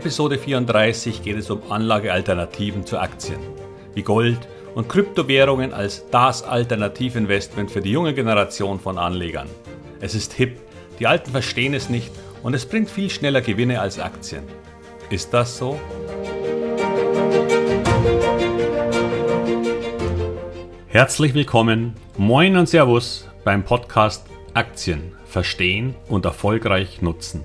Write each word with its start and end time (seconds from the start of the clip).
Episode 0.00 0.38
34 0.38 1.22
geht 1.22 1.36
es 1.36 1.50
um 1.50 1.60
Anlagealternativen 1.70 2.86
zu 2.86 2.98
Aktien, 2.98 3.38
wie 3.92 4.00
Gold 4.00 4.38
und 4.74 4.88
Kryptowährungen 4.88 5.74
als 5.74 6.08
das 6.10 6.42
Alternativinvestment 6.42 7.70
für 7.70 7.82
die 7.82 7.90
junge 7.90 8.14
Generation 8.14 8.80
von 8.80 8.96
Anlegern. 8.96 9.46
Es 10.00 10.14
ist 10.14 10.32
hip, 10.32 10.58
die 10.98 11.06
Alten 11.06 11.32
verstehen 11.32 11.74
es 11.74 11.90
nicht 11.90 12.10
und 12.42 12.54
es 12.54 12.64
bringt 12.64 12.88
viel 12.88 13.10
schneller 13.10 13.42
Gewinne 13.42 13.78
als 13.78 13.98
Aktien. 13.98 14.44
Ist 15.10 15.34
das 15.34 15.58
so? 15.58 15.78
Herzlich 20.88 21.34
willkommen, 21.34 21.92
moin 22.16 22.56
und 22.56 22.70
Servus 22.70 23.28
beim 23.44 23.64
Podcast 23.64 24.24
Aktien 24.54 25.12
verstehen 25.26 25.94
und 26.08 26.24
erfolgreich 26.24 27.02
nutzen. 27.02 27.44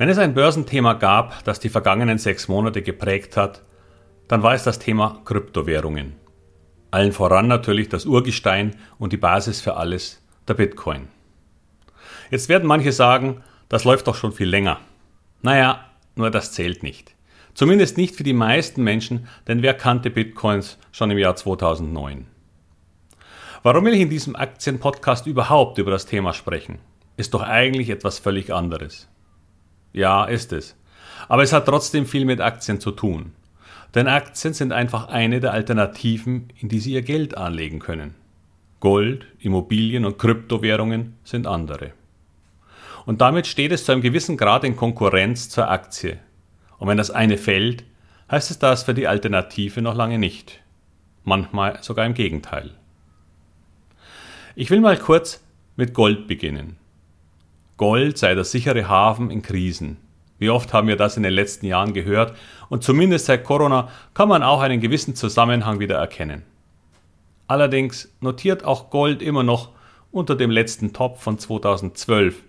Wenn 0.00 0.08
es 0.08 0.16
ein 0.16 0.32
Börsenthema 0.32 0.94
gab, 0.94 1.44
das 1.44 1.60
die 1.60 1.68
vergangenen 1.68 2.16
sechs 2.16 2.48
Monate 2.48 2.80
geprägt 2.80 3.36
hat, 3.36 3.60
dann 4.28 4.42
war 4.42 4.54
es 4.54 4.64
das 4.64 4.78
Thema 4.78 5.20
Kryptowährungen. 5.26 6.14
Allen 6.90 7.12
voran 7.12 7.48
natürlich 7.48 7.90
das 7.90 8.06
Urgestein 8.06 8.76
und 8.98 9.12
die 9.12 9.18
Basis 9.18 9.60
für 9.60 9.76
alles, 9.76 10.26
der 10.48 10.54
Bitcoin. 10.54 11.08
Jetzt 12.30 12.48
werden 12.48 12.66
manche 12.66 12.92
sagen, 12.92 13.42
das 13.68 13.84
läuft 13.84 14.06
doch 14.06 14.14
schon 14.14 14.32
viel 14.32 14.48
länger. 14.48 14.80
Naja, 15.42 15.84
nur 16.14 16.30
das 16.30 16.52
zählt 16.52 16.82
nicht. 16.82 17.14
Zumindest 17.52 17.98
nicht 17.98 18.16
für 18.16 18.24
die 18.24 18.32
meisten 18.32 18.82
Menschen, 18.82 19.28
denn 19.48 19.60
wer 19.60 19.74
kannte 19.74 20.08
Bitcoins 20.08 20.78
schon 20.92 21.10
im 21.10 21.18
Jahr 21.18 21.36
2009? 21.36 22.26
Warum 23.62 23.84
will 23.84 23.92
ich 23.92 24.00
in 24.00 24.08
diesem 24.08 24.34
Aktienpodcast 24.34 25.26
überhaupt 25.26 25.76
über 25.76 25.90
das 25.90 26.06
Thema 26.06 26.32
sprechen? 26.32 26.78
Ist 27.18 27.34
doch 27.34 27.42
eigentlich 27.42 27.90
etwas 27.90 28.18
völlig 28.18 28.50
anderes. 28.50 29.09
Ja, 29.92 30.24
ist 30.24 30.52
es. 30.52 30.76
Aber 31.28 31.42
es 31.42 31.52
hat 31.52 31.66
trotzdem 31.66 32.06
viel 32.06 32.24
mit 32.24 32.40
Aktien 32.40 32.80
zu 32.80 32.90
tun. 32.90 33.32
Denn 33.94 34.06
Aktien 34.06 34.54
sind 34.54 34.72
einfach 34.72 35.08
eine 35.08 35.40
der 35.40 35.52
Alternativen, 35.52 36.52
in 36.60 36.68
die 36.68 36.78
Sie 36.78 36.92
Ihr 36.92 37.02
Geld 37.02 37.36
anlegen 37.36 37.80
können. 37.80 38.14
Gold, 38.78 39.26
Immobilien 39.40 40.04
und 40.04 40.18
Kryptowährungen 40.18 41.16
sind 41.24 41.46
andere. 41.46 41.92
Und 43.04 43.20
damit 43.20 43.46
steht 43.46 43.72
es 43.72 43.84
zu 43.84 43.92
einem 43.92 44.02
gewissen 44.02 44.36
Grad 44.36 44.64
in 44.64 44.76
Konkurrenz 44.76 45.48
zur 45.48 45.70
Aktie. 45.70 46.18
Und 46.78 46.88
wenn 46.88 46.96
das 46.96 47.10
eine 47.10 47.36
fällt, 47.36 47.84
heißt 48.30 48.50
es 48.50 48.58
das 48.58 48.84
für 48.84 48.94
die 48.94 49.08
Alternative 49.08 49.82
noch 49.82 49.94
lange 49.94 50.18
nicht. 50.18 50.60
Manchmal 51.24 51.82
sogar 51.82 52.06
im 52.06 52.14
Gegenteil. 52.14 52.70
Ich 54.54 54.70
will 54.70 54.80
mal 54.80 54.96
kurz 54.96 55.42
mit 55.76 55.94
Gold 55.94 56.26
beginnen. 56.26 56.76
Gold 57.80 58.18
sei 58.18 58.34
der 58.34 58.44
sichere 58.44 58.90
Hafen 58.90 59.30
in 59.30 59.40
Krisen. 59.40 59.96
Wie 60.36 60.50
oft 60.50 60.74
haben 60.74 60.86
wir 60.86 60.96
das 60.96 61.16
in 61.16 61.22
den 61.22 61.32
letzten 61.32 61.64
Jahren 61.64 61.94
gehört 61.94 62.36
und 62.68 62.84
zumindest 62.84 63.24
seit 63.24 63.42
Corona 63.42 63.88
kann 64.12 64.28
man 64.28 64.42
auch 64.42 64.60
einen 64.60 64.82
gewissen 64.82 65.14
Zusammenhang 65.14 65.80
wieder 65.80 65.96
erkennen. 65.96 66.42
Allerdings 67.46 68.14
notiert 68.20 68.64
auch 68.64 68.90
Gold 68.90 69.22
immer 69.22 69.44
noch 69.44 69.70
unter 70.12 70.34
dem 70.34 70.50
letzten 70.50 70.92
Top 70.92 71.22
von 71.22 71.38
2012, 71.38 72.42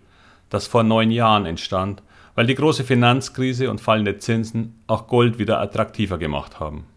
das 0.49 0.67
vor 0.67 0.83
neun 0.83 1.11
Jahren 1.11 1.45
entstand, 1.45 2.03
weil 2.35 2.45
die 2.45 2.55
große 2.55 2.83
Finanzkrise 2.83 3.71
und 3.71 3.79
fallende 3.79 4.17
Zinsen 4.17 4.81
auch 4.87 5.07
Gold 5.07 5.39
wieder 5.39 5.61
attraktiver 5.61 6.17
gemacht 6.17 6.59
haben. 6.59 6.87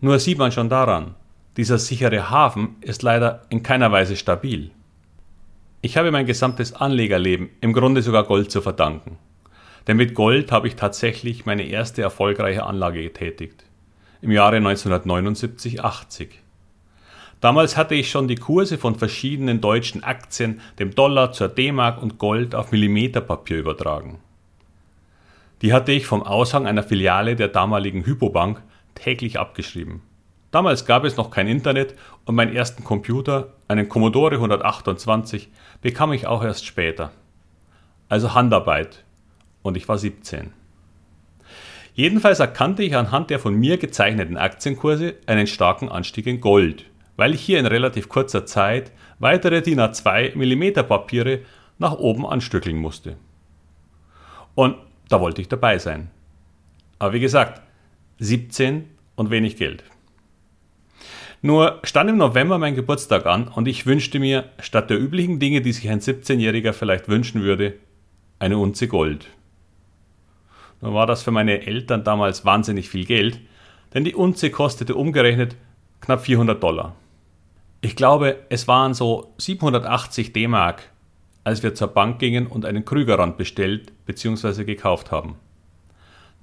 Nur 0.00 0.18
sieht 0.20 0.38
man 0.38 0.52
schon 0.52 0.70
daran, 0.70 1.16
dieser 1.58 1.76
sichere 1.76 2.30
Hafen 2.30 2.76
ist 2.80 3.02
leider 3.02 3.42
in 3.50 3.62
keiner 3.62 3.92
Weise 3.92 4.16
stabil. 4.16 4.70
Ich 5.82 5.96
habe 5.96 6.10
mein 6.10 6.26
gesamtes 6.26 6.74
Anlegerleben 6.74 7.48
im 7.62 7.72
Grunde 7.72 8.02
sogar 8.02 8.24
Gold 8.24 8.50
zu 8.50 8.60
verdanken. 8.60 9.16
Denn 9.86 9.96
mit 9.96 10.14
Gold 10.14 10.52
habe 10.52 10.68
ich 10.68 10.76
tatsächlich 10.76 11.46
meine 11.46 11.62
erste 11.62 12.02
erfolgreiche 12.02 12.64
Anlage 12.64 13.02
getätigt. 13.02 13.64
Im 14.20 14.30
Jahre 14.30 14.58
1979-80. 14.58 16.28
Damals 17.40 17.78
hatte 17.78 17.94
ich 17.94 18.10
schon 18.10 18.28
die 18.28 18.34
Kurse 18.34 18.76
von 18.76 18.94
verschiedenen 18.94 19.62
deutschen 19.62 20.04
Aktien, 20.04 20.60
dem 20.78 20.94
Dollar 20.94 21.32
zur 21.32 21.48
D-Mark 21.48 22.02
und 22.02 22.18
Gold 22.18 22.54
auf 22.54 22.72
Millimeterpapier 22.72 23.56
übertragen. 23.56 24.18
Die 25.62 25.72
hatte 25.72 25.92
ich 25.92 26.04
vom 26.04 26.22
Aushang 26.22 26.66
einer 26.66 26.82
Filiale 26.82 27.36
der 27.36 27.48
damaligen 27.48 28.04
Hypobank 28.04 28.60
täglich 28.94 29.38
abgeschrieben. 29.38 30.02
Damals 30.50 30.84
gab 30.84 31.04
es 31.04 31.16
noch 31.16 31.30
kein 31.30 31.46
Internet 31.46 31.94
und 32.24 32.34
meinen 32.34 32.54
ersten 32.54 32.82
Computer, 32.82 33.54
einen 33.68 33.88
Commodore 33.88 34.34
128, 34.34 35.48
bekam 35.80 36.12
ich 36.12 36.26
auch 36.26 36.42
erst 36.42 36.66
später. 36.66 37.12
Also 38.08 38.34
Handarbeit. 38.34 39.04
Und 39.62 39.76
ich 39.76 39.88
war 39.88 39.98
17. 39.98 40.52
Jedenfalls 41.94 42.40
erkannte 42.40 42.82
ich 42.82 42.96
anhand 42.96 43.30
der 43.30 43.38
von 43.38 43.54
mir 43.54 43.76
gezeichneten 43.76 44.36
Aktienkurse 44.36 45.14
einen 45.26 45.46
starken 45.46 45.88
Anstieg 45.88 46.26
in 46.26 46.40
Gold, 46.40 46.86
weil 47.16 47.34
ich 47.34 47.42
hier 47.42 47.58
in 47.58 47.66
relativ 47.66 48.08
kurzer 48.08 48.46
Zeit 48.46 48.90
weitere 49.18 49.60
DIN 49.60 49.80
A2 49.80 50.34
mm 50.34 50.86
Papiere 50.86 51.40
nach 51.78 51.92
oben 51.92 52.26
anstückeln 52.26 52.76
musste. 52.76 53.16
Und 54.54 54.76
da 55.08 55.20
wollte 55.20 55.40
ich 55.40 55.48
dabei 55.48 55.78
sein. 55.78 56.10
Aber 56.98 57.12
wie 57.12 57.20
gesagt, 57.20 57.60
17 58.18 58.88
und 59.16 59.30
wenig 59.30 59.56
Geld. 59.56 59.84
Nur 61.42 61.80
stand 61.84 62.10
im 62.10 62.18
November 62.18 62.58
mein 62.58 62.74
Geburtstag 62.74 63.24
an 63.24 63.48
und 63.48 63.66
ich 63.66 63.86
wünschte 63.86 64.20
mir, 64.20 64.50
statt 64.58 64.90
der 64.90 65.00
üblichen 65.00 65.38
Dinge, 65.38 65.62
die 65.62 65.72
sich 65.72 65.88
ein 65.88 66.00
17-Jähriger 66.00 66.74
vielleicht 66.74 67.08
wünschen 67.08 67.42
würde, 67.42 67.76
eine 68.38 68.58
Unze 68.58 68.88
Gold. 68.88 69.26
Nur 70.82 70.92
war 70.92 71.06
das 71.06 71.22
für 71.22 71.30
meine 71.30 71.66
Eltern 71.66 72.04
damals 72.04 72.44
wahnsinnig 72.44 72.90
viel 72.90 73.06
Geld, 73.06 73.40
denn 73.94 74.04
die 74.04 74.14
Unze 74.14 74.50
kostete 74.50 74.94
umgerechnet 74.94 75.56
knapp 76.00 76.20
400 76.20 76.62
Dollar. 76.62 76.94
Ich 77.80 77.96
glaube, 77.96 78.36
es 78.50 78.68
waren 78.68 78.92
so 78.92 79.32
780 79.38 80.34
D-Mark, 80.34 80.90
als 81.44 81.62
wir 81.62 81.74
zur 81.74 81.88
Bank 81.88 82.18
gingen 82.18 82.46
und 82.46 82.66
einen 82.66 82.84
Krügerrand 82.84 83.38
bestellt 83.38 83.92
bzw. 84.04 84.64
gekauft 84.64 85.10
haben. 85.10 85.36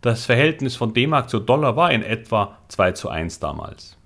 Das 0.02 0.26
Verhältnis 0.26 0.76
von 0.76 0.94
D-Mark 0.94 1.30
zu 1.30 1.40
Dollar 1.40 1.76
war 1.76 1.92
in 1.92 2.02
etwa 2.02 2.58
2 2.70 2.92
zu 2.94 3.10
1 3.10 3.40
damals. 3.40 3.97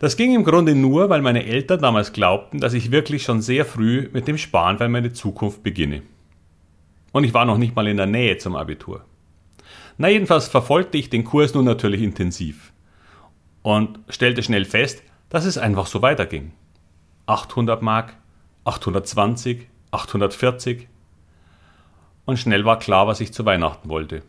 Das 0.00 0.16
ging 0.16 0.34
im 0.34 0.44
Grunde 0.44 0.74
nur, 0.74 1.10
weil 1.10 1.22
meine 1.22 1.44
Eltern 1.44 1.80
damals 1.80 2.12
glaubten, 2.12 2.60
dass 2.60 2.72
ich 2.72 2.92
wirklich 2.92 3.24
schon 3.24 3.42
sehr 3.42 3.64
früh 3.64 4.08
mit 4.12 4.28
dem 4.28 4.38
Sparen 4.38 4.78
für 4.78 4.88
meine 4.88 5.12
Zukunft 5.12 5.62
beginne. 5.62 6.02
Und 7.12 7.24
ich 7.24 7.34
war 7.34 7.44
noch 7.44 7.58
nicht 7.58 7.74
mal 7.74 7.88
in 7.88 7.96
der 7.96 8.06
Nähe 8.06 8.38
zum 8.38 8.54
Abitur. 8.54 9.04
Na 9.96 10.08
jedenfalls 10.08 10.46
verfolgte 10.46 10.98
ich 10.98 11.10
den 11.10 11.24
Kurs 11.24 11.54
nun 11.54 11.64
natürlich 11.64 12.02
intensiv 12.02 12.72
und 13.62 13.98
stellte 14.08 14.44
schnell 14.44 14.64
fest, 14.64 15.02
dass 15.28 15.44
es 15.44 15.58
einfach 15.58 15.86
so 15.86 16.00
weiterging. 16.00 16.52
800 17.26 17.82
Mark, 17.82 18.14
820, 18.64 19.66
840 19.90 20.86
und 22.24 22.38
schnell 22.38 22.64
war 22.64 22.78
klar, 22.78 23.08
was 23.08 23.20
ich 23.20 23.32
zu 23.32 23.44
Weihnachten 23.44 23.88
wollte. 23.88 24.22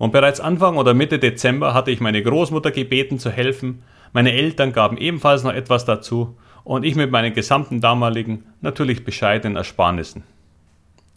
Und 0.00 0.12
bereits 0.12 0.40
Anfang 0.40 0.78
oder 0.78 0.94
Mitte 0.94 1.18
Dezember 1.18 1.74
hatte 1.74 1.90
ich 1.90 2.00
meine 2.00 2.22
Großmutter 2.22 2.70
gebeten 2.70 3.18
zu 3.18 3.30
helfen, 3.30 3.82
meine 4.14 4.32
Eltern 4.32 4.72
gaben 4.72 4.96
ebenfalls 4.96 5.44
noch 5.44 5.52
etwas 5.52 5.84
dazu 5.84 6.38
und 6.64 6.86
ich 6.86 6.94
mit 6.94 7.10
meinen 7.10 7.34
gesamten 7.34 7.82
damaligen, 7.82 8.46
natürlich 8.62 9.04
bescheidenen 9.04 9.56
Ersparnissen. 9.56 10.22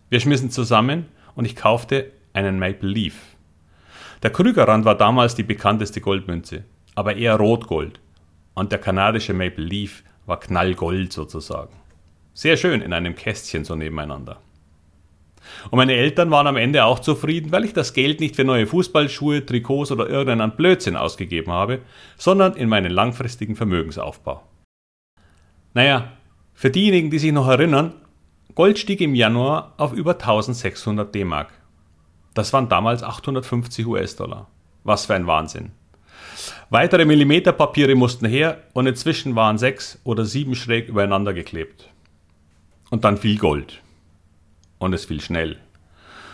Wir 0.09 0.19
schmissen 0.19 0.49
zusammen 0.49 1.05
und 1.33 1.45
ich 1.45 1.55
kaufte 1.55 2.11
einen 2.33 2.59
Maple 2.59 2.89
Leaf. 2.89 3.15
Der 4.21 4.31
Krügerrand 4.31 4.83
war 4.83 4.95
damals 4.95 5.33
die 5.33 5.43
bekannteste 5.43 6.01
Goldmünze, 6.01 6.65
aber 6.93 7.15
eher 7.15 7.37
Rotgold. 7.37 8.01
Und 8.53 8.73
der 8.73 8.79
kanadische 8.79 9.33
Maple 9.33 9.63
Leaf 9.63 10.03
war 10.25 10.41
Knallgold 10.41 11.13
sozusagen. 11.13 11.73
Sehr 12.33 12.57
schön 12.57 12.81
in 12.81 12.91
einem 12.91 13.15
Kästchen 13.15 13.63
so 13.63 13.77
nebeneinander. 13.77 14.41
Und 15.71 15.77
meine 15.77 15.93
Eltern 15.93 16.31
waren 16.31 16.47
am 16.47 16.57
Ende 16.57 16.85
auch 16.85 16.99
zufrieden, 16.99 17.51
weil 17.51 17.65
ich 17.65 17.73
das 17.73 17.93
Geld 17.93 18.19
nicht 18.19 18.35
für 18.35 18.43
neue 18.43 18.67
Fußballschuhe, 18.67 19.45
Trikots 19.45 19.91
oder 19.91 20.09
irgendeinen 20.09 20.55
Blödsinn 20.55 20.95
ausgegeben 20.95 21.51
habe, 21.51 21.79
sondern 22.17 22.53
in 22.55 22.69
meinen 22.69 22.91
langfristigen 22.91 23.55
Vermögensaufbau. 23.55 24.43
Naja, 25.73 26.13
für 26.53 26.69
diejenigen, 26.69 27.09
die 27.09 27.19
sich 27.19 27.31
noch 27.31 27.47
erinnern, 27.47 27.93
Gold 28.55 28.77
stieg 28.77 29.01
im 29.01 29.15
Januar 29.15 29.73
auf 29.77 29.93
über 29.93 30.13
1600 30.13 31.13
D-Mark. 31.13 31.49
Das 32.33 32.53
waren 32.53 32.69
damals 32.69 33.03
850 33.03 33.87
US-Dollar. 33.87 34.47
Was 34.83 35.05
für 35.05 35.15
ein 35.15 35.27
Wahnsinn. 35.27 35.71
Weitere 36.69 37.05
Millimeterpapiere 37.05 37.95
mussten 37.95 38.25
her 38.25 38.63
und 38.73 38.87
inzwischen 38.87 39.35
waren 39.35 39.57
sechs 39.57 39.99
oder 40.03 40.25
sieben 40.25 40.55
schräg 40.55 40.89
übereinander 40.89 41.33
geklebt. 41.33 41.89
Und 42.89 43.03
dann 43.03 43.17
fiel 43.17 43.37
Gold. 43.37 43.81
Und 44.83 44.91
es 44.91 45.05
fiel 45.05 45.21
schnell. 45.21 45.55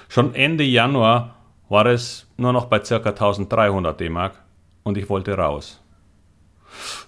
Schon 0.07 0.33
Ende 0.33 0.63
Januar 0.63 1.35
war 1.69 1.85
es 1.85 2.25
nur 2.35 2.51
noch 2.51 2.65
bei 2.65 2.79
ca. 2.79 2.95
1300 2.95 3.99
D-Mark 3.99 4.41
und 4.81 4.97
ich 4.97 5.07
wollte 5.07 5.37
raus. 5.37 5.83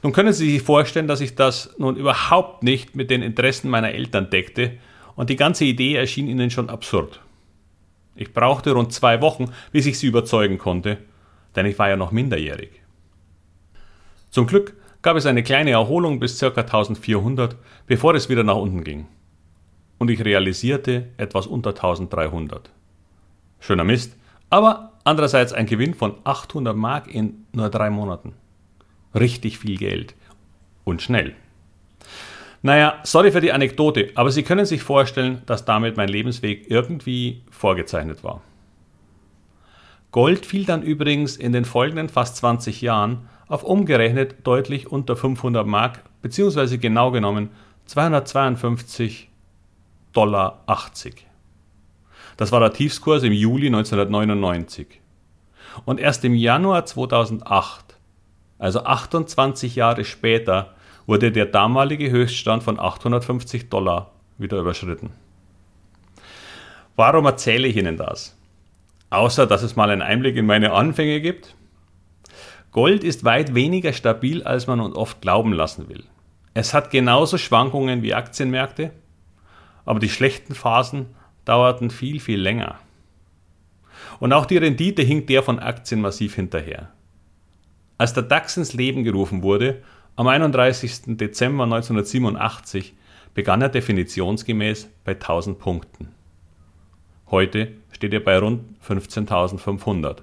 Nun 0.04 0.14
können 0.14 0.34
Sie 0.34 0.52
sich 0.52 0.62
vorstellen, 0.62 1.08
dass 1.08 1.20
ich 1.20 1.34
das 1.34 1.74
nun 1.80 1.96
überhaupt 1.96 2.62
nicht 2.62 2.96
mit 2.96 3.10
den 3.10 3.24
Interessen 3.24 3.72
meiner 3.72 3.90
Eltern 3.90 4.30
deckte 4.30 4.74
und 5.16 5.32
die 5.32 5.36
ganze 5.36 5.66
Idee 5.66 5.96
erschien 5.96 6.28
ihnen 6.28 6.52
schon 6.52 6.70
absurd. 6.70 7.22
Ich 8.16 8.34
brauchte 8.34 8.74
rund 8.74 8.94
zwei 8.94 9.20
Wochen, 9.22 9.52
bis 9.72 9.88
ich 9.88 9.98
sie 9.98 10.06
überzeugen 10.06 10.60
konnte, 10.60 11.00
denn 11.56 11.66
ich 11.66 11.80
war 11.80 11.90
ja 11.90 11.98
noch 11.98 12.12
minderjährig. 12.12 12.70
Zum 14.30 14.46
Glück 14.46 14.76
gab 15.02 15.18
es 15.18 15.26
eine 15.26 15.42
kleine 15.42 15.72
Erholung 15.72 16.20
bis 16.20 16.40
ca. 16.40 16.50
1400, 16.50 17.56
bevor 17.88 18.14
es 18.14 18.30
wieder 18.30 18.44
nach 18.44 18.58
unten 18.58 18.84
ging. 18.84 19.08
Und 20.02 20.10
ich 20.10 20.26
realisierte 20.26 21.10
etwas 21.18 21.46
unter 21.46 21.76
1300. 21.76 22.72
Schöner 23.60 23.84
Mist, 23.84 24.18
aber 24.50 24.94
andererseits 25.04 25.54
ein 25.54 25.68
Gewinn 25.68 25.94
von 25.94 26.16
800 26.24 26.76
Mark 26.76 27.14
in 27.14 27.46
nur 27.52 27.70
drei 27.70 27.92
Monaten. 27.92 28.34
Richtig 29.14 29.60
viel 29.60 29.78
Geld. 29.78 30.16
Und 30.86 31.04
schnell. 31.04 31.36
Naja, 32.64 33.00
sorry 33.04 33.32
für 33.32 33.42
die 33.42 33.52
Anekdote, 33.52 34.10
aber 34.16 34.32
Sie 34.32 34.42
können 34.42 34.66
sich 34.66 34.82
vorstellen, 34.82 35.44
dass 35.46 35.66
damit 35.66 35.98
mein 35.98 36.10
Lebensweg 36.10 36.72
irgendwie 36.72 37.44
vorgezeichnet 37.52 38.24
war. 38.24 38.42
Gold 40.12 40.48
fiel 40.48 40.66
dann 40.66 40.82
übrigens 40.82 41.38
in 41.38 41.52
den 41.52 41.64
folgenden 41.64 42.10
fast 42.10 42.38
20 42.38 42.82
Jahren 42.82 43.30
auf 43.48 43.62
umgerechnet 43.62 44.48
deutlich 44.48 44.92
unter 44.92 45.16
500 45.16 45.68
Mark, 45.68 46.02
beziehungsweise 46.24 46.80
genau 46.80 47.12
genommen 47.12 47.50
252 47.86 49.31
Dollar 50.14 50.64
80. 50.68 51.28
Das 52.38 52.52
war 52.52 52.60
der 52.60 52.74
Tiefskurs 52.74 53.24
im 53.24 53.34
Juli 53.34 53.68
1999. 53.68 55.02
Und 55.86 56.00
erst 56.00 56.26
im 56.26 56.36
Januar 56.36 56.86
2008, 56.86 57.98
also 58.60 58.84
28 58.84 59.76
Jahre 59.76 60.04
später, 60.04 60.74
wurde 61.06 61.32
der 61.32 61.46
damalige 61.46 62.10
Höchststand 62.10 62.64
von 62.64 62.80
850 62.80 63.70
Dollar 63.70 64.12
wieder 64.38 64.60
überschritten. 64.60 65.12
Warum 66.96 67.26
erzähle 67.26 67.68
ich 67.68 67.78
Ihnen 67.78 67.98
das? 67.98 68.38
Außer 69.10 69.48
dass 69.48 69.64
es 69.64 69.76
mal 69.76 69.90
einen 69.90 70.02
Einblick 70.02 70.36
in 70.36 70.46
meine 70.46 70.74
Anfänge 70.74 71.22
gibt. 71.22 71.56
Gold 72.72 73.04
ist 73.04 73.24
weit 73.24 73.56
weniger 73.56 73.92
stabil, 73.92 74.44
als 74.44 74.68
man 74.68 74.80
uns 74.80 74.96
oft 74.96 75.22
glauben 75.22 75.54
lassen 75.54 75.90
will. 75.90 76.04
Es 76.54 76.74
hat 76.74 76.92
genauso 76.92 77.38
Schwankungen 77.38 78.04
wie 78.04 78.14
Aktienmärkte, 78.14 78.92
aber 79.86 80.00
die 80.00 80.10
schlechten 80.10 80.56
Phasen 80.56 81.08
dauerten 81.46 81.90
viel, 81.90 82.20
viel 82.20 82.40
länger. 82.40 82.80
Und 84.20 84.34
auch 84.34 84.46
die 84.46 84.58
Rendite 84.58 85.02
hinkt 85.02 85.30
der 85.30 85.44
von 85.44 85.60
Aktien 85.60 86.02
massiv 86.02 86.36
hinterher. 86.36 86.92
Als 87.98 88.14
der 88.14 88.24
DAX 88.24 88.58
ins 88.58 88.74
Leben 88.74 89.04
gerufen 89.04 89.44
wurde, 89.44 89.84
am 90.16 90.28
31. 90.28 91.18
Dezember 91.18 91.64
1987 91.64 92.94
begann 93.34 93.62
er 93.62 93.70
definitionsgemäß 93.70 94.90
bei 95.04 95.14
1000 95.14 95.60
Punkten. 95.60 96.10
Heute 97.30 97.74
steht 97.92 98.14
er 98.14 98.20
bei 98.20 98.38
rund 98.38 98.64
15.500. 98.86 100.18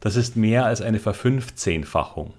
Das 0.00 0.16
ist 0.16 0.36
mehr 0.36 0.66
als 0.66 0.80
eine 0.80 1.00
Verfünfzehnfachung. 1.00 2.34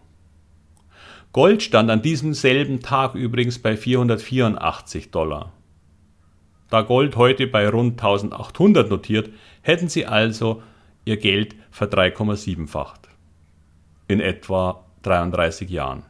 Gold 1.34 1.62
stand 1.64 1.90
an 1.90 2.02
diesem 2.02 2.34
selben 2.34 2.80
Tag 2.80 3.16
übrigens 3.16 3.60
bei 3.60 3.76
484 3.76 5.12
Dollar. 5.12 5.52
Da 6.70 6.82
Gold 6.82 7.16
heute 7.16 7.48
bei 7.48 7.70
rund 7.70 8.02
1800 8.02 8.90
notiert, 8.90 9.30
hätten 9.62 9.88
sie 9.88 10.06
also 10.06 10.64
ihr 11.06 11.18
Geld 11.18 11.56
ver 11.72 11.88
3,7-facht. 11.88 13.10
In 14.08 14.20
etwa 14.20 14.84
33 15.04 15.70
Jahren. 15.70 16.04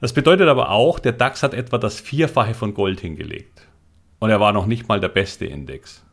Das 0.00 0.12
bedeutet 0.12 0.48
aber 0.48 0.70
auch, 0.70 0.98
der 0.98 1.12
DAX 1.12 1.44
hat 1.44 1.54
etwa 1.54 1.78
das 1.78 2.00
Vierfache 2.00 2.54
von 2.54 2.74
Gold 2.74 3.00
hingelegt. 3.00 3.68
Und 4.18 4.30
er 4.30 4.40
war 4.40 4.52
noch 4.52 4.66
nicht 4.66 4.88
mal 4.88 4.98
der 4.98 5.08
beste 5.08 5.46
Index. 5.46 6.04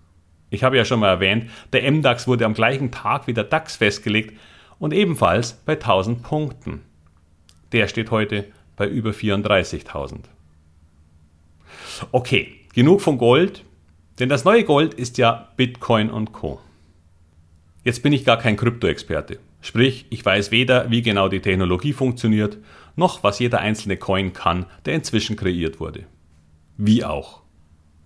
Ich 0.52 0.64
habe 0.64 0.78
ja 0.78 0.86
schon 0.86 1.00
mal 1.00 1.10
erwähnt, 1.10 1.50
der 1.74 1.92
MDAX 1.92 2.28
wurde 2.28 2.46
am 2.46 2.54
gleichen 2.54 2.92
Tag 2.92 3.28
wie 3.28 3.34
der 3.34 3.44
DAX 3.44 3.78
festgelegt 3.78 4.38
und 4.80 4.94
ebenfalls 4.94 5.54
bei 5.54 5.74
1000 5.74 6.22
Punkten. 6.24 6.82
Der 7.72 7.88
steht 7.88 8.12
heute 8.12 8.46
bei 8.76 8.88
über 8.88 9.12
34.000. 9.12 10.26
Okay, 12.12 12.60
genug 12.74 13.02
von 13.02 13.18
Gold, 13.18 13.66
denn 14.20 14.30
das 14.30 14.46
neue 14.46 14.64
Gold 14.64 14.94
ist 14.94 15.18
ja 15.18 15.50
Bitcoin 15.58 16.10
und 16.10 16.32
Co. 16.34 16.60
Jetzt 17.84 18.04
bin 18.04 18.14
ich 18.14 18.26
gar 18.26 18.38
kein 18.38 18.58
Krypto-Experte. 18.58 19.40
Sprich, 19.62 20.06
ich 20.10 20.26
weiß 20.26 20.52
weder, 20.52 20.92
wie 20.92 21.02
genau 21.02 21.30
die 21.30 21.42
Technologie 21.42 21.94
funktioniert, 21.94 22.58
noch 22.96 23.24
was 23.24 23.40
jeder 23.40 23.60
einzelne 23.60 23.98
Coin 23.98 24.34
kann, 24.34 24.66
der 24.86 24.94
inzwischen 24.96 25.36
kreiert 25.36 25.80
wurde. 25.80 26.06
Wie 26.78 27.04
auch. 27.04 27.42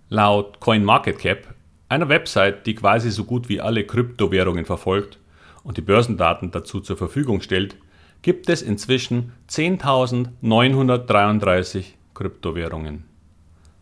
Laut 0.10 0.60
CoinMarketCap, 0.60 1.54
einer 1.90 2.10
Website, 2.10 2.66
die 2.66 2.74
quasi 2.76 3.12
so 3.12 3.24
gut 3.24 3.50
wie 3.50 3.62
alle 3.62 3.86
Kryptowährungen 3.86 4.66
verfolgt 4.66 5.20
und 5.64 5.78
die 5.78 5.82
Börsendaten 5.82 6.50
dazu 6.52 6.80
zur 6.80 6.98
Verfügung 6.98 7.42
stellt, 7.42 7.78
gibt 8.22 8.50
es 8.50 8.62
inzwischen 8.62 9.34
10.933 9.50 11.86
Kryptowährungen. 12.14 13.13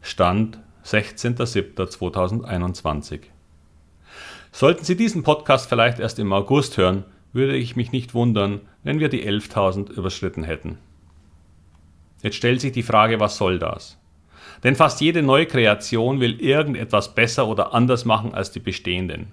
Stand 0.02 0.60
16.07.2021. 0.84 3.22
Sollten 4.52 4.84
Sie 4.84 4.98
diesen 4.98 5.22
Podcast 5.24 5.70
vielleicht 5.70 6.00
erst 6.00 6.18
im 6.20 6.34
August 6.34 6.78
hören, 6.78 7.06
würde 7.34 7.56
ich 7.56 7.76
mich 7.76 7.92
nicht 7.92 8.16
wundern, 8.16 8.62
wenn 8.84 9.00
wir 9.00 9.10
die 9.10 9.26
11.000 9.26 9.92
überschritten 9.92 10.44
hätten. 10.44 10.78
Jetzt 12.22 12.36
stellt 12.36 12.62
sich 12.62 12.72
die 12.72 12.84
Frage, 12.84 13.20
was 13.20 13.38
soll 13.38 13.58
das? 13.60 13.98
Denn 14.64 14.76
fast 14.76 15.02
jede 15.02 15.22
neue 15.22 15.46
Kreation 15.46 16.20
will 16.20 16.42
irgendetwas 16.42 17.14
besser 17.16 17.48
oder 17.48 17.74
anders 17.74 18.04
machen 18.04 18.34
als 18.34 18.52
die 18.52 18.60
bestehenden. 18.60 19.28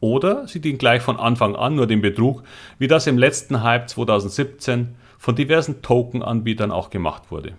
Oder 0.00 0.46
sie 0.46 0.60
dient 0.60 0.78
gleich 0.78 1.02
von 1.02 1.18
Anfang 1.18 1.56
an 1.56 1.74
nur 1.74 1.88
dem 1.88 2.00
Betrug, 2.00 2.44
wie 2.78 2.86
das 2.86 3.08
im 3.08 3.18
letzten 3.18 3.62
Hype 3.62 3.88
2017 3.88 4.94
von 5.18 5.34
diversen 5.34 5.82
Token-Anbietern 5.82 6.70
auch 6.70 6.90
gemacht 6.90 7.30
wurde. 7.30 7.54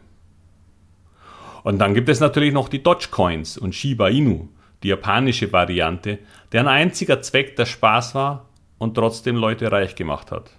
Und 1.64 1.80
dann 1.80 1.94
gibt 1.94 2.10
es 2.10 2.20
natürlich 2.20 2.54
noch 2.54 2.70
die 2.70 2.84
Dogecoins 2.84 3.58
und 3.58 3.76
Shiba 3.76 4.10
Inu, 4.10 4.50
die 4.84 4.90
japanische 4.90 5.52
Variante, 5.52 6.20
deren 6.52 6.68
einziger 6.68 7.22
Zweck 7.22 7.56
der 7.56 7.66
Spaß 7.66 8.16
war 8.16 8.50
und 8.78 8.96
trotzdem 8.96 9.36
Leute 9.36 9.72
reich 9.72 9.96
gemacht 9.96 10.32
hat. 10.32 10.52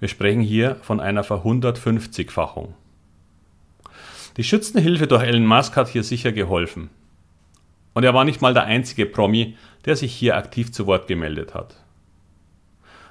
Wir 0.00 0.08
sprechen 0.08 0.42
hier 0.42 0.76
von 0.82 1.00
einer 1.00 1.24
Ver-150-fachung. 1.24 2.74
Die 4.36 4.44
Schützenhilfe 4.44 5.06
durch 5.06 5.22
Elon 5.22 5.46
Musk 5.46 5.76
hat 5.76 5.88
hier 5.88 6.02
sicher 6.02 6.32
geholfen. 6.32 6.90
Und 7.94 8.04
er 8.04 8.12
war 8.12 8.24
nicht 8.24 8.42
mal 8.42 8.52
der 8.52 8.64
einzige 8.64 9.06
Promi, 9.06 9.56
der 9.86 9.96
sich 9.96 10.12
hier 10.12 10.36
aktiv 10.36 10.72
zu 10.72 10.86
Wort 10.86 11.06
gemeldet 11.06 11.54
hat. 11.54 11.76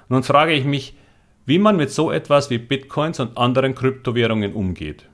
Nun 0.08 0.22
frage 0.22 0.52
ich 0.52 0.64
mich, 0.64 0.94
wie 1.46 1.60
man 1.60 1.76
mit 1.76 1.90
so 1.90 2.10
etwas 2.10 2.50
wie 2.50 2.58
Bitcoins 2.58 3.20
und 3.20 3.38
anderen 3.38 3.76
Kryptowährungen 3.76 4.52
umgeht. 4.52 5.08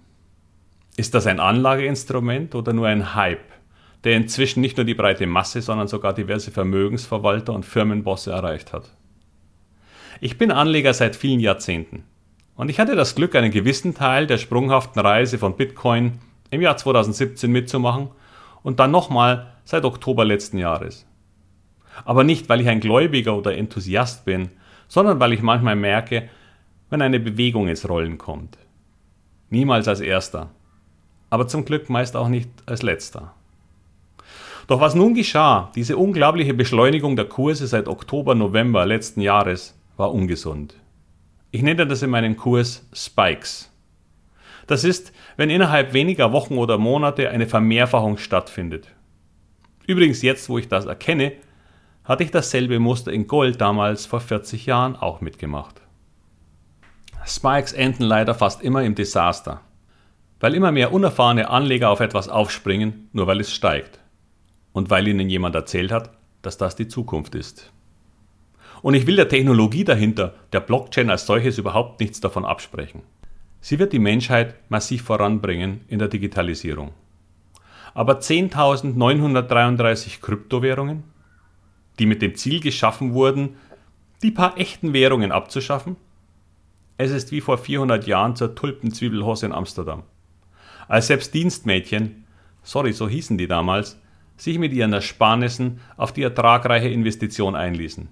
Ist 0.97 1.15
das 1.15 1.27
ein 1.27 1.41
Anlageinstrument 1.41 2.55
oder 2.55 2.73
nur 2.73 2.87
ein 2.87 3.15
Hype, 3.15 3.53
der 4.05 4.17
inzwischen 4.17 4.63
nicht 4.63 4.79
nur 4.79 4.85
die 4.85 4.95
breite 4.95 5.27
Masse, 5.27 5.61
sondern 5.61 5.89
sogar 5.89 6.15
diverse 6.15 6.51
Vermögensverwalter 6.51 7.53
und 7.53 7.67
Firmenbosse 7.67 8.33
erreicht 8.33 8.73
hat? 8.73 8.91
Ich 10.21 10.39
bin 10.39 10.51
Anleger 10.51 10.95
seit 10.95 11.17
vielen 11.17 11.41
Jahrzehnten 11.41 12.05
und 12.55 12.71
ich 12.71 12.81
hatte 12.81 12.97
das 12.97 13.15
Glück, 13.15 13.35
einen 13.35 13.51
gewissen 13.51 13.95
Teil 13.95 14.27
der 14.27 14.39
sprunghaften 14.39 15.01
Reise 15.03 15.37
von 15.39 15.57
Bitcoin 15.57 16.19
im 16.51 16.63
Jahr 16.63 16.77
2017 16.77 17.51
mitzumachen 17.51 18.09
und 18.63 18.81
dann 18.81 18.91
nochmal 18.91 19.55
seit 19.65 19.85
Oktober 19.85 20.25
letzten 20.25 20.59
Jahres. 20.59 21.07
Aber 22.05 22.25
nicht, 22.25 22.49
weil 22.49 22.61
ich 22.61 22.69
ein 22.69 22.81
Gläubiger 22.81 23.37
oder 23.37 23.57
Enthusiast 23.57 24.25
bin, 24.25 24.51
sondern 24.93 25.21
weil 25.21 25.33
ich 25.33 25.41
manchmal 25.41 25.75
merke, 25.75 26.29
wenn 26.91 27.01
eine 27.01 27.19
Bewegung 27.19 27.67
ins 27.67 27.89
Rollen 27.89 28.19
kommt. 28.19 28.59
Niemals 29.49 29.89
als 29.89 30.01
erster, 30.01 30.51
aber 31.31 31.49
zum 31.49 31.65
Glück 31.65 31.89
meist 31.89 32.15
auch 32.15 32.29
nicht 32.29 32.51
als 32.67 32.83
letzter. 32.83 33.33
Doch 34.67 34.83
was 34.83 34.95
nun 34.95 35.15
geschah, 35.15 35.71
diese 35.75 35.97
unglaubliche 35.97 36.53
Beschleunigung 36.53 37.17
der 37.17 37.25
Kurse 37.25 37.67
seit 37.67 37.89
Oktober, 37.89 38.35
November 38.35 38.85
letzten 38.85 39.23
Jahres, 39.23 39.75
war 39.97 40.13
ungesund. 40.13 40.75
Ich 41.53 41.63
nenne 41.63 41.87
das 41.87 42.03
in 42.03 42.11
meinem 42.11 42.37
Kurs 42.37 42.87
Spikes. 42.93 43.73
Das 44.67 44.85
ist, 44.85 45.15
wenn 45.39 45.49
innerhalb 45.49 45.95
weniger 45.95 46.33
Wochen 46.33 46.59
oder 46.59 46.77
Monate 46.77 47.31
eine 47.31 47.47
Vermehrfachung 47.47 48.19
stattfindet. 48.19 48.89
Übrigens 49.87 50.21
jetzt, 50.21 50.51
wo 50.51 50.59
ich 50.59 50.69
das 50.69 50.85
erkenne, 50.85 51.33
hatte 52.05 52.25
ich 52.25 52.31
dasselbe 52.31 52.79
Muster 52.79 53.13
in 53.13 53.27
Gold 53.27 53.61
damals 53.61 54.07
vor 54.07 54.21
40 54.21 54.67
Jahren 54.67 54.97
auch 54.97 55.21
mitgemacht. 55.21 55.81
Spikes 57.25 57.73
enden 57.73 58.03
leider 58.03 58.35
fast 58.35 58.63
immer 58.63 58.83
im 58.83 58.95
Desaster, 58.95 59.61
weil 60.41 60.55
immer 60.55 60.73
mehr 60.73 60.93
unerfahrene 60.93 61.49
Anleger 61.49 61.91
auf 61.91 62.01
etwas 62.01 62.29
aufspringen, 62.29 63.09
nur 63.13 63.29
weil 63.29 63.41
es 63.41 63.53
steigt 63.53 64.01
und 64.73 64.91
weil 64.91 65.07
ihnen 65.07 65.31
jemand 65.31 65.55
erzählt 65.55 65.93
hat, 65.93 66.11
dass 66.43 66.59
das 66.59 66.75
die 66.75 66.89
Zukunft 66.89 67.37
ist. 67.37 67.73
Und 68.83 68.95
ich 68.95 69.07
will 69.07 69.17
der 69.17 69.29
Technologie 69.29 69.85
dahinter, 69.85 70.35
der 70.53 70.61
Blockchain 70.61 71.11
als 71.11 71.27
solches 71.27 71.59
überhaupt 71.59 72.01
nichts 72.01 72.21
davon 72.21 72.45
absprechen. 72.45 73.03
Sie 73.61 73.79
wird 73.79 73.93
die 73.93 74.01
Menschheit 74.01 74.57
massiv 74.69 75.05
voranbringen 75.05 75.83
in 75.87 76.01
der 76.01 76.09
Digitalisierung. 76.09 76.91
Aber 77.95 78.19
10.933 78.19 80.21
Kryptowährungen, 80.21 81.05
die 81.99 82.07
mit 82.07 82.23
dem 82.23 82.35
Ziel 82.35 82.61
geschaffen 82.61 83.15
wurden, 83.15 83.57
die 84.23 84.31
paar 84.31 84.59
echten 84.59 84.93
Währungen 84.93 85.33
abzuschaffen? 85.33 85.97
Es 86.97 87.11
ist 87.11 87.33
wie 87.33 87.41
vor 87.41 87.59
400 87.59 88.07
Jahren 88.07 88.37
zur 88.37 88.55
Tulpenzwiebelhose 88.55 89.47
in 89.47 89.53
Amsterdam. 89.53 90.05
Als 90.89 91.09
selbst 91.09 91.35
Dienstmädchen, 91.35 92.25
sorry, 92.63 92.93
so 92.93 93.09
hießen 93.09 93.39
die 93.39 93.47
damals, 93.47 93.99
sich 94.37 94.59
mit 94.59 94.73
ihren 94.73 94.93
Ersparnissen 94.93 95.81
auf 95.97 96.13
die 96.13 96.23
ertragreiche 96.23 96.89
Investition 96.89 97.55
einließen. 97.55 98.09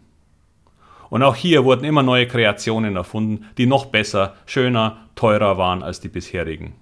Und 1.08 1.22
auch 1.24 1.34
hier 1.34 1.64
wurden 1.64 1.84
immer 1.84 2.02
neue 2.02 2.28
Kreationen 2.28 2.96
erfunden, 2.96 3.46
die 3.58 3.66
noch 3.66 3.86
besser, 3.86 4.34
schöner, 4.46 5.08
teurer 5.16 5.58
waren 5.58 5.82
als 5.82 6.00
die 6.00 6.08
bisherigen. 6.08 6.74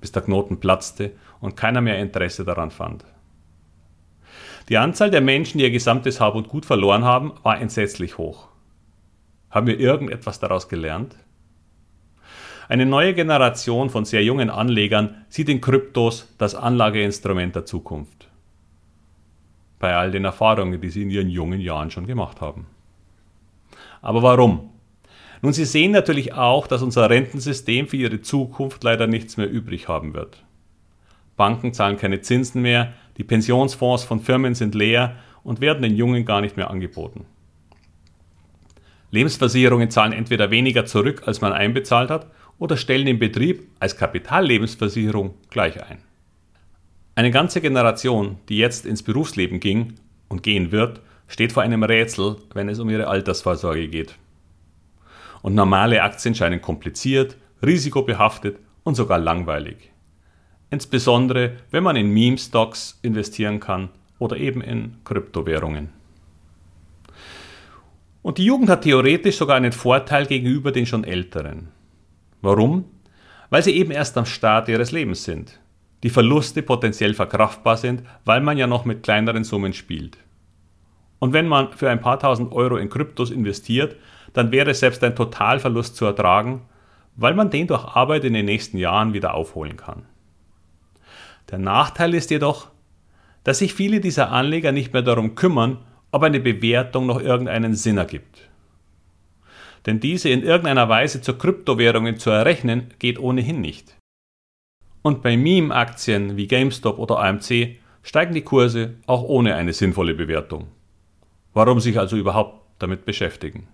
Bis 0.00 0.12
der 0.12 0.22
Knoten 0.22 0.60
platzte 0.60 1.12
und 1.40 1.56
keiner 1.56 1.80
mehr 1.80 1.98
Interesse 1.98 2.44
daran 2.44 2.70
fand. 2.70 3.04
Die 4.68 4.78
Anzahl 4.78 5.10
der 5.10 5.20
Menschen, 5.20 5.58
die 5.58 5.64
ihr 5.64 5.70
gesamtes 5.70 6.20
Hab 6.20 6.34
und 6.34 6.48
Gut 6.48 6.66
verloren 6.66 7.04
haben, 7.04 7.32
war 7.42 7.60
entsetzlich 7.60 8.18
hoch. 8.18 8.48
Haben 9.50 9.68
wir 9.68 9.78
irgendetwas 9.78 10.40
daraus 10.40 10.68
gelernt? 10.68 11.16
Eine 12.68 12.84
neue 12.84 13.14
Generation 13.14 13.90
von 13.90 14.04
sehr 14.04 14.24
jungen 14.24 14.50
Anlegern 14.50 15.24
sieht 15.28 15.48
in 15.48 15.60
Kryptos 15.60 16.34
das 16.36 16.56
Anlageinstrument 16.56 17.54
der 17.54 17.64
Zukunft. 17.64 18.28
Bei 19.78 19.94
all 19.94 20.10
den 20.10 20.24
Erfahrungen, 20.24 20.80
die 20.80 20.90
sie 20.90 21.02
in 21.02 21.10
ihren 21.10 21.28
jungen 21.28 21.60
Jahren 21.60 21.92
schon 21.92 22.08
gemacht 22.08 22.40
haben. 22.40 22.66
Aber 24.02 24.22
warum? 24.22 24.70
Nun, 25.42 25.52
Sie 25.52 25.64
sehen 25.64 25.92
natürlich 25.92 26.32
auch, 26.32 26.66
dass 26.66 26.82
unser 26.82 27.08
Rentensystem 27.08 27.86
für 27.86 27.96
Ihre 27.96 28.22
Zukunft 28.22 28.82
leider 28.82 29.06
nichts 29.06 29.36
mehr 29.36 29.50
übrig 29.50 29.86
haben 29.86 30.14
wird. 30.14 30.42
Banken 31.36 31.74
zahlen 31.74 31.98
keine 31.98 32.20
Zinsen 32.20 32.62
mehr, 32.62 32.94
die 33.16 33.24
Pensionsfonds 33.24 34.04
von 34.04 34.20
Firmen 34.20 34.54
sind 34.54 34.74
leer 34.74 35.16
und 35.42 35.60
werden 35.60 35.82
den 35.82 35.96
Jungen 35.96 36.24
gar 36.24 36.40
nicht 36.40 36.56
mehr 36.56 36.70
angeboten. 36.70 37.24
Lebensversicherungen 39.10 39.90
zahlen 39.90 40.12
entweder 40.12 40.50
weniger 40.50 40.84
zurück, 40.84 41.22
als 41.26 41.40
man 41.40 41.52
einbezahlt 41.52 42.10
hat, 42.10 42.30
oder 42.58 42.76
stellen 42.76 43.06
den 43.06 43.18
Betrieb 43.18 43.68
als 43.80 43.96
Kapitallebensversicherung 43.96 45.34
gleich 45.50 45.82
ein. 45.82 45.98
Eine 47.14 47.30
ganze 47.30 47.60
Generation, 47.60 48.38
die 48.48 48.58
jetzt 48.58 48.84
ins 48.84 49.02
Berufsleben 49.02 49.60
ging 49.60 49.94
und 50.28 50.42
gehen 50.42 50.72
wird, 50.72 51.00
steht 51.28 51.52
vor 51.52 51.62
einem 51.62 51.82
Rätsel, 51.82 52.36
wenn 52.52 52.68
es 52.68 52.78
um 52.78 52.90
ihre 52.90 53.06
Altersvorsorge 53.06 53.88
geht. 53.88 54.16
Und 55.42 55.54
normale 55.54 56.02
Aktien 56.02 56.34
scheinen 56.34 56.60
kompliziert, 56.60 57.36
risikobehaftet 57.64 58.58
und 58.84 58.96
sogar 58.96 59.18
langweilig. 59.18 59.90
Insbesondere, 60.70 61.52
wenn 61.70 61.84
man 61.84 61.96
in 61.96 62.10
Meme-Stocks 62.10 62.98
investieren 63.02 63.60
kann 63.60 63.90
oder 64.18 64.36
eben 64.36 64.60
in 64.60 64.96
Kryptowährungen. 65.04 65.90
Und 68.22 68.38
die 68.38 68.44
Jugend 68.44 68.68
hat 68.68 68.82
theoretisch 68.82 69.36
sogar 69.36 69.56
einen 69.56 69.70
Vorteil 69.70 70.26
gegenüber 70.26 70.72
den 70.72 70.86
schon 70.86 71.04
Älteren. 71.04 71.68
Warum? 72.42 72.84
Weil 73.50 73.62
sie 73.62 73.76
eben 73.76 73.92
erst 73.92 74.18
am 74.18 74.26
Start 74.26 74.68
ihres 74.68 74.90
Lebens 74.90 75.22
sind. 75.22 75.60
Die 76.02 76.10
Verluste 76.10 76.62
potenziell 76.62 77.14
verkraftbar 77.14 77.76
sind, 77.76 78.02
weil 78.24 78.40
man 78.40 78.58
ja 78.58 78.66
noch 78.66 78.84
mit 78.84 79.04
kleineren 79.04 79.44
Summen 79.44 79.72
spielt. 79.72 80.18
Und 81.20 81.32
wenn 81.32 81.46
man 81.46 81.72
für 81.72 81.88
ein 81.88 82.00
paar 82.00 82.18
tausend 82.18 82.52
Euro 82.52 82.76
in 82.76 82.90
Kryptos 82.90 83.30
investiert, 83.30 83.96
dann 84.32 84.52
wäre 84.52 84.74
selbst 84.74 85.02
ein 85.04 85.14
Totalverlust 85.14 85.96
zu 85.96 86.04
ertragen, 86.04 86.62
weil 87.14 87.34
man 87.34 87.50
den 87.50 87.68
durch 87.68 87.84
Arbeit 87.84 88.24
in 88.24 88.34
den 88.34 88.44
nächsten 88.44 88.76
Jahren 88.76 89.14
wieder 89.14 89.34
aufholen 89.34 89.76
kann. 89.76 90.04
Der 91.50 91.58
Nachteil 91.58 92.14
ist 92.14 92.30
jedoch, 92.30 92.68
dass 93.44 93.58
sich 93.58 93.74
viele 93.74 94.00
dieser 94.00 94.32
Anleger 94.32 94.72
nicht 94.72 94.92
mehr 94.92 95.02
darum 95.02 95.34
kümmern, 95.36 95.78
ob 96.10 96.22
eine 96.22 96.40
Bewertung 96.40 97.06
noch 97.06 97.20
irgendeinen 97.20 97.74
Sinn 97.74 97.98
ergibt. 97.98 98.48
Denn 99.86 100.00
diese 100.00 100.28
in 100.28 100.42
irgendeiner 100.42 100.88
Weise 100.88 101.22
zu 101.22 101.38
Kryptowährungen 101.38 102.18
zu 102.18 102.30
errechnen, 102.30 102.88
geht 102.98 103.20
ohnehin 103.20 103.60
nicht. 103.60 103.94
Und 105.02 105.22
bei 105.22 105.36
Meme-Aktien 105.36 106.36
wie 106.36 106.48
GameStop 106.48 106.98
oder 106.98 107.20
AMC 107.20 107.76
steigen 108.02 108.34
die 108.34 108.42
Kurse 108.42 108.96
auch 109.06 109.22
ohne 109.22 109.54
eine 109.54 109.72
sinnvolle 109.72 110.14
Bewertung. 110.14 110.66
Warum 111.54 111.78
sich 111.78 112.00
also 112.00 112.16
überhaupt 112.16 112.66
damit 112.80 113.04
beschäftigen? 113.04 113.68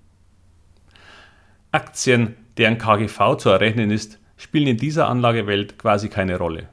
Aktien, 1.71 2.37
deren 2.59 2.76
KGV 2.76 3.37
zu 3.38 3.49
errechnen 3.49 3.91
ist, 3.91 4.19
spielen 4.37 4.67
in 4.67 4.76
dieser 4.76 5.09
Anlagewelt 5.09 5.79
quasi 5.79 6.11
keine 6.11 6.37
Rolle. 6.37 6.69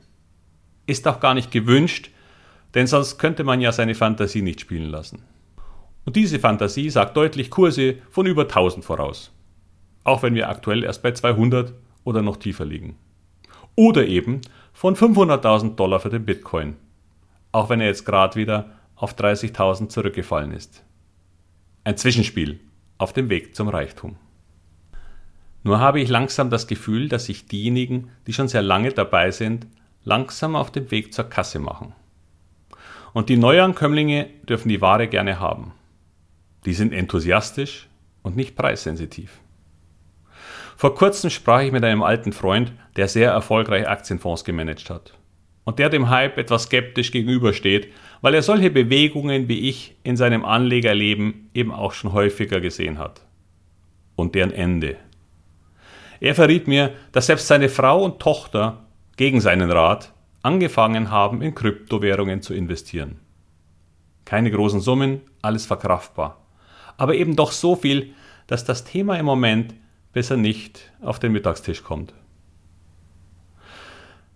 Ist 0.90 1.08
auch 1.08 1.20
gar 1.20 1.36
nicht 1.36 1.52
gewünscht, 1.52 2.10
denn 2.74 2.88
sonst 2.88 3.20
könnte 3.20 3.44
man 3.44 3.62
ja 3.62 3.72
seine 3.72 3.94
Fantasie 3.94 4.42
nicht 4.42 4.60
spielen 4.60 4.90
lassen. 4.90 5.22
Und 6.04 6.16
diese 6.16 6.40
Fantasie 6.40 6.90
sagt 6.90 7.16
deutlich 7.16 7.52
Kurse 7.52 7.98
von 8.10 8.26
über 8.26 8.42
1000 8.42 8.84
voraus. 8.84 9.32
Auch 10.04 10.24
wenn 10.24 10.34
wir 10.34 10.50
aktuell 10.50 10.84
erst 10.84 11.04
bei 11.04 11.12
200 11.12 11.74
oder 12.06 12.24
noch 12.24 12.38
tiefer 12.38 12.66
liegen. 12.66 12.98
Oder 13.76 14.08
eben 14.08 14.42
von 14.74 14.96
500.000 14.96 15.76
Dollar 15.76 16.00
für 16.00 16.10
den 16.10 16.26
Bitcoin. 16.26 16.76
Auch 17.52 17.70
wenn 17.70 17.82
er 17.82 17.88
jetzt 17.88 18.08
gerade 18.08 18.36
wieder 18.36 18.72
auf 18.96 19.14
30.000 19.14 19.90
zurückgefallen 19.90 20.54
ist. 20.54 20.84
Ein 21.84 21.98
Zwischenspiel 21.98 22.62
auf 22.98 23.14
dem 23.14 23.30
Weg 23.30 23.56
zum 23.56 23.68
Reichtum. 23.68 24.16
Nur 25.62 25.80
habe 25.80 26.00
ich 26.00 26.10
langsam 26.10 26.50
das 26.50 26.66
Gefühl, 26.66 27.10
dass 27.10 27.26
sich 27.26 27.46
diejenigen, 27.46 28.10
die 28.26 28.34
schon 28.34 28.48
sehr 28.48 28.64
lange 28.64 28.92
dabei 28.92 29.30
sind, 29.30 29.68
langsam 30.10 30.56
auf 30.56 30.72
dem 30.72 30.90
Weg 30.92 31.14
zur 31.14 31.30
Kasse 31.30 31.60
machen. 31.60 31.94
Und 33.14 33.30
die 33.30 33.38
Neuankömmlinge 33.38 34.28
dürfen 34.44 34.70
die 34.70 34.82
Ware 34.82 35.08
gerne 35.08 35.40
haben. 35.40 35.72
Die 36.66 36.74
sind 36.74 36.94
enthusiastisch 36.94 37.88
und 38.24 38.36
nicht 38.36 38.56
preissensitiv. 38.56 39.40
Vor 40.76 40.96
kurzem 40.96 41.30
sprach 41.30 41.62
ich 41.62 41.72
mit 41.72 41.84
einem 41.84 42.04
alten 42.04 42.34
Freund, 42.34 42.74
der 42.96 43.08
sehr 43.08 43.32
erfolgreich 43.32 43.88
Aktienfonds 43.88 44.44
gemanagt 44.44 44.90
hat 44.90 45.14
und 45.64 45.78
der 45.78 45.90
dem 45.90 46.10
Hype 46.10 46.38
etwas 46.38 46.64
skeptisch 46.64 47.12
gegenübersteht, 47.12 47.94
weil 48.22 48.34
er 48.34 48.42
solche 48.42 48.72
Bewegungen 48.72 49.48
wie 49.48 49.70
ich 49.70 49.96
in 50.04 50.18
seinem 50.18 50.44
Anlegerleben 50.44 51.52
eben 51.54 51.72
auch 51.72 51.92
schon 51.94 52.14
häufiger 52.14 52.60
gesehen 52.60 52.98
hat. 52.98 53.22
Und 54.16 54.34
deren 54.34 54.52
Ende. 54.52 54.98
Er 56.20 56.34
verriet 56.34 56.68
mir, 56.68 56.94
dass 57.12 57.28
selbst 57.28 57.48
seine 57.48 57.70
Frau 57.70 58.04
und 58.04 58.20
Tochter 58.20 58.89
gegen 59.20 59.42
seinen 59.42 59.70
Rat 59.70 60.14
angefangen 60.44 61.12
haben, 61.12 61.42
in 61.42 61.54
Kryptowährungen 61.54 62.42
zu 62.42 62.54
investieren. 62.54 63.20
Keine 64.24 64.50
großen 64.50 64.80
Summen, 64.80 65.20
alles 65.42 65.66
verkraftbar. 65.66 66.38
Aber 66.96 67.16
eben 67.16 67.36
doch 67.36 67.52
so 67.52 67.76
viel, 67.76 68.14
dass 68.48 68.64
das 68.64 68.86
Thema 68.86 69.20
im 69.20 69.26
Moment 69.26 69.76
besser 70.14 70.38
nicht 70.38 70.94
auf 71.02 71.20
den 71.20 71.34
Mittagstisch 71.34 71.84
kommt. 71.84 72.14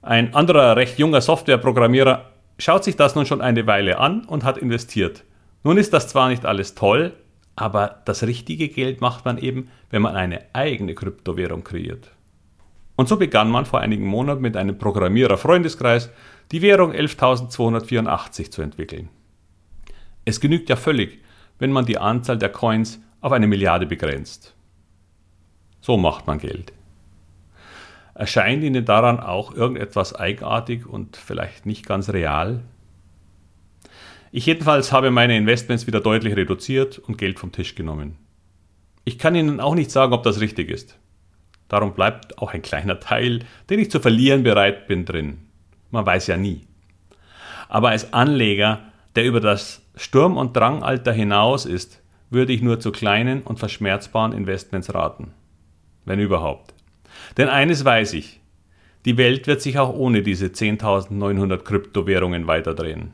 Ein 0.02 0.34
anderer 0.34 0.76
recht 0.76 1.00
junger 1.00 1.22
Softwareprogrammierer 1.22 2.32
schaut 2.58 2.84
sich 2.84 2.98
das 2.98 3.16
nun 3.16 3.26
schon 3.26 3.40
eine 3.40 3.66
Weile 3.66 4.00
an 4.00 4.26
und 4.26 4.44
hat 4.44 4.58
investiert. 4.58 5.24
Nun 5.64 5.78
ist 5.78 5.94
das 5.94 6.10
zwar 6.10 6.28
nicht 6.28 6.46
alles 6.46 6.76
toll, 6.76 7.14
aber 7.56 8.02
das 8.04 8.24
richtige 8.24 8.68
Geld 8.68 9.00
macht 9.00 9.24
man 9.24 9.38
eben, 9.38 9.70
wenn 9.92 10.02
man 10.02 10.18
eine 10.18 10.42
eigene 10.52 10.94
Kryptowährung 10.94 11.64
kreiert. 11.64 12.12
Und 12.96 13.10
so 13.10 13.18
begann 13.18 13.50
man 13.50 13.66
vor 13.66 13.80
einigen 13.80 14.06
Monaten 14.06 14.42
mit 14.42 14.56
einem 14.56 14.78
Programmierer-Freundeskreis 14.78 16.12
die 16.52 16.62
Währung 16.62 16.92
11.284 16.92 18.52
zu 18.52 18.62
entwickeln. 18.62 19.10
Es 20.26 20.40
genügt 20.40 20.70
ja 20.70 20.76
völlig, 20.76 21.20
wenn 21.60 21.72
man 21.72 21.86
die 21.86 21.98
Anzahl 21.98 22.38
der 22.38 22.50
Coins 22.50 23.02
auf 23.22 23.32
eine 23.32 23.48
Milliarde 23.48 23.86
begrenzt. 23.86 24.54
So 25.82 25.98
macht 25.98 26.28
man 26.28 26.38
Geld. 26.38 26.72
Erscheint 28.16 28.64
Ihnen 28.64 28.86
daran 28.86 29.20
auch 29.20 29.56
irgendetwas 29.56 30.14
eigenartig 30.14 30.86
und 30.86 31.18
vielleicht 31.18 31.66
nicht 31.66 31.86
ganz 31.86 32.10
real? 32.10 32.64
Ich 34.32 34.46
jedenfalls 34.46 34.92
habe 34.92 35.10
meine 35.12 35.36
Investments 35.36 35.88
wieder 35.88 36.00
deutlich 36.00 36.36
reduziert 36.36 37.00
und 37.00 37.18
Geld 37.18 37.40
vom 37.40 37.52
Tisch 37.52 37.76
genommen. 37.76 38.18
Ich 39.04 39.18
kann 39.18 39.36
Ihnen 39.36 39.60
auch 39.60 39.76
nicht 39.76 39.92
sagen, 39.92 40.14
ob 40.14 40.24
das 40.24 40.40
richtig 40.40 40.70
ist. 40.70 40.98
Darum 41.68 41.94
bleibt 41.94 42.38
auch 42.38 42.54
ein 42.54 42.62
kleiner 42.62 43.00
Teil, 43.00 43.40
den 43.70 43.80
ich 43.80 43.90
zu 43.90 44.00
verlieren 44.00 44.44
bereit 44.44 44.88
bin, 44.88 45.06
drin. 45.06 45.40
Man 45.92 46.06
weiß 46.06 46.28
ja 46.28 46.38
nie. 46.38 46.62
Aber 47.70 47.90
als 47.90 48.14
Anleger, 48.14 48.82
der 49.16 49.26
über 49.26 49.40
das 49.40 49.82
Sturm- 49.96 50.38
und 50.38 50.56
Drangalter 50.56 51.12
hinaus 51.12 51.66
ist, 51.66 52.02
würde 52.30 52.54
ich 52.54 52.62
nur 52.62 52.80
zu 52.80 52.92
kleinen 52.92 53.42
und 53.42 53.60
verschmerzbaren 53.60 54.34
Investments 54.34 54.94
raten. 54.94 55.34
Wenn 56.06 56.20
überhaupt. 56.20 56.74
Denn 57.38 57.48
eines 57.48 57.86
weiß 57.86 58.14
ich, 58.14 58.42
die 59.06 59.18
Welt 59.18 59.48
wird 59.48 59.62
sich 59.62 59.78
auch 59.80 59.94
ohne 59.94 60.24
diese 60.24 60.48
10.900 60.48 61.58
Kryptowährungen 61.60 62.48
weiterdrehen. 62.48 63.12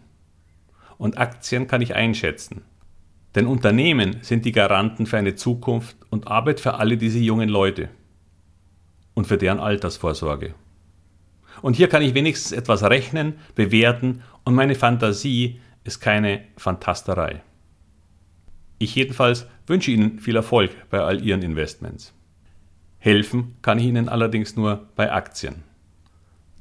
Und 0.98 1.18
Aktien 1.18 1.68
kann 1.68 1.82
ich 1.82 1.96
einschätzen. 1.96 2.64
Denn 3.36 3.48
Unternehmen 3.48 4.18
sind 4.22 4.46
die 4.46 4.52
Garanten 4.52 5.06
für 5.06 5.18
eine 5.18 5.36
Zukunft 5.36 5.96
und 6.10 6.28
Arbeit 6.28 6.60
für 6.60 6.76
alle 6.76 6.98
diese 6.98 7.20
jungen 7.20 7.50
Leute 7.50 7.90
und 9.20 9.26
für 9.26 9.38
deren 9.38 9.60
Altersvorsorge. 9.60 10.56
Und 11.62 11.76
hier 11.76 11.90
kann 11.90 12.02
ich 12.02 12.14
wenigstens 12.14 12.54
etwas 12.54 12.84
rechnen, 12.84 13.34
bewerten 13.54 14.24
und 14.46 14.56
meine 14.56 14.76
Fantasie 14.76 15.60
ist 15.84 16.00
keine 16.00 16.46
Fantasterei. 16.56 17.42
Ich 18.78 18.96
jedenfalls 18.96 19.46
wünsche 19.68 19.92
Ihnen 19.92 20.20
viel 20.20 20.38
Erfolg 20.38 20.72
bei 20.90 21.02
all 21.02 21.22
Ihren 21.22 21.42
Investments. 21.42 22.14
Helfen 22.98 23.58
kann 23.62 23.78
ich 23.78 23.88
Ihnen 23.88 24.08
allerdings 24.08 24.56
nur 24.56 24.88
bei 24.96 25.12
Aktien. 25.12 25.64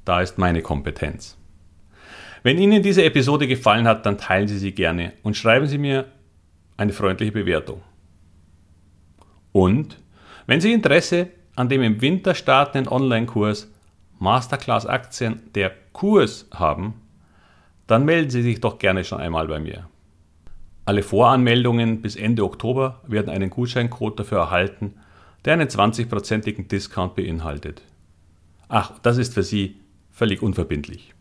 Da 0.05 0.21
ist 0.21 0.37
meine 0.37 0.61
Kompetenz. 0.61 1.38
Wenn 2.43 2.59
Ihnen 2.59 2.83
diese 2.83 3.05
Episode 3.05 3.47
gefallen 3.47 3.87
hat, 3.87 4.05
dann 4.05 4.19
teilen 4.19 4.49
Sie 4.49 4.59
sie 4.59 4.73
gerne 4.73 5.12
und 5.23 5.37
schreiben 5.37 5.69
Sie 5.69 5.79
mir 5.79 6.07
eine 6.77 6.93
freundliche 6.93 7.31
Bewertung. 7.31 7.83
Und 9.53 10.03
wenn 10.49 10.61
Sie 10.61 10.73
Interesse 10.73 11.29
an 11.59 11.69
dem 11.69 11.83
im 11.83 12.00
Winter 12.00 12.37
startenden 12.37 12.87
Online-Kurs 12.87 13.69
Masterclass 14.21 14.87
Aktien 14.87 15.41
der 15.57 15.73
Kurs 15.93 16.47
haben, 16.55 16.95
dann 17.88 18.05
melden 18.05 18.31
Sie 18.31 18.43
sich 18.43 18.61
doch 18.61 18.79
gerne 18.79 19.03
schon 19.03 19.19
einmal 19.19 19.49
bei 19.49 19.59
mir. 19.59 19.88
Alle 20.85 21.03
Voranmeldungen 21.03 22.00
bis 22.00 22.15
Ende 22.15 22.45
Oktober 22.45 23.03
werden 23.09 23.29
einen 23.29 23.50
Gutscheincode 23.50 24.21
dafür 24.21 24.38
erhalten, 24.38 24.95
der 25.45 25.55
einen 25.55 25.67
20-prozentigen 25.67 26.69
Discount 26.69 27.17
beinhaltet. 27.17 27.83
Ach, 28.69 28.93
das 29.00 29.19
ist 29.19 29.35
für 29.35 29.43
Sie 29.43 29.81
völlig 30.12 30.43
unverbindlich. 30.43 31.12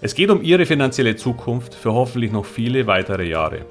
Es 0.00 0.16
geht 0.16 0.30
um 0.30 0.42
Ihre 0.42 0.66
finanzielle 0.66 1.14
Zukunft 1.14 1.76
für 1.76 1.92
hoffentlich 1.92 2.32
noch 2.32 2.44
viele 2.44 2.88
weitere 2.88 3.28
Jahre. 3.28 3.66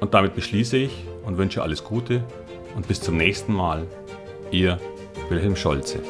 Und 0.00 0.12
damit 0.12 0.34
beschließe 0.34 0.76
ich 0.76 0.92
und 1.24 1.38
wünsche 1.38 1.62
alles 1.62 1.82
Gute 1.82 2.22
und 2.76 2.86
bis 2.88 3.00
zum 3.00 3.16
nächsten 3.16 3.54
Mal. 3.54 3.86
Ihr 4.50 4.78
Wilhelm 5.28 5.54
Scholze. 5.54 6.00